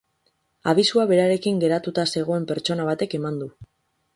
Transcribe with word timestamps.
Abisua 0.71 1.03
berarekin 1.11 1.61
geratuta 1.65 2.07
zegoen 2.15 2.51
pertsona 2.53 2.89
batek 2.91 3.15
eman 3.21 3.39
du. 3.45 3.51